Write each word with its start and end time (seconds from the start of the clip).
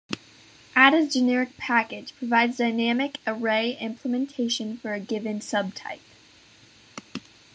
Ada's 0.75 1.13
generic 1.13 1.57
package 1.57 2.15
provides 2.17 2.57
dynamic 2.57 3.19
array 3.27 3.77
implementation 3.79 4.77
for 4.77 4.93
a 4.95 4.99
given 4.99 5.39
subtype. 5.41 5.99